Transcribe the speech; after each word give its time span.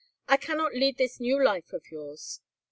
"I 0.27 0.35
cannot 0.37 0.73
lead 0.73 0.97
this 0.97 1.19
new 1.19 1.45
life 1.45 1.73
of 1.73 1.83
yours. 1.91 2.39